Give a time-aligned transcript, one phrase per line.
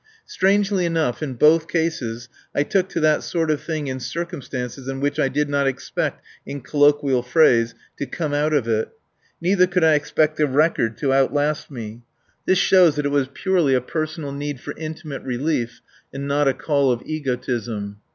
[0.25, 4.99] Strangely enough, in both cases I took to that sort of thing in circumstances in
[4.99, 8.89] which I did not expect, in colloquial phrase, "to come out of it."
[9.41, 12.01] Neither could I expect the record to outlast me.
[12.47, 16.55] This shows that it was purely a personal need for intimate relief and not a
[16.55, 17.97] call of egotism.